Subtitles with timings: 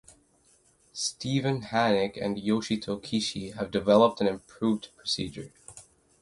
[0.93, 5.53] Steven Hannick and Yoshito Kishi have developed an improved procedure.